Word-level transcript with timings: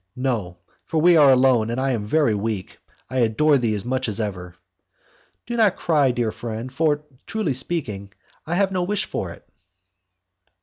"No, 0.15 0.57
for 0.83 0.99
we 0.99 1.15
are 1.15 1.31
alone 1.31 1.69
and 1.69 1.79
I 1.79 1.91
am 1.91 2.05
very 2.07 2.33
weak. 2.33 2.79
I 3.07 3.19
adore 3.19 3.59
thee 3.59 3.75
as 3.75 3.85
much 3.85 4.07
as 4.09 4.19
ever." 4.19 4.55
"Do 5.45 5.55
not 5.55 5.75
cry, 5.75 6.09
dear 6.09 6.31
friend, 6.31 6.73
for, 6.73 7.03
truly 7.27 7.53
speaking, 7.53 8.11
I 8.47 8.55
have 8.55 8.71
no 8.71 8.81
wish 8.81 9.05
for 9.05 9.29
it." 9.29 9.47